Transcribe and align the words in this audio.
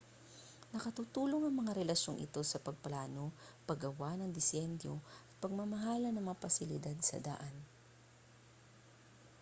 nakatutulong 0.73 1.43
ang 1.45 1.55
mga 1.61 1.77
relasyong 1.81 2.17
ito 2.25 2.41
sa 2.45 2.57
pagpaplano 2.67 3.25
paggawa 3.69 4.09
ng 4.17 4.29
disenyo 4.37 4.95
at 4.97 5.35
pamamahala 5.41 6.07
ng 6.11 6.25
mga 6.29 6.41
pasilidad 6.43 6.97
sa 7.05 7.17
daan 7.27 7.55